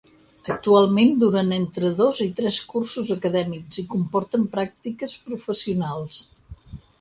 Actualment 0.53 1.11
duren 1.23 1.51
entre 1.57 1.91
dos 1.99 2.21
i 2.25 2.27
tres 2.39 2.57
cursos 2.71 3.11
acadèmics 3.17 3.83
i 3.85 3.85
comporten 3.93 4.49
pràctiques 4.57 5.15
professionals. 5.29 6.19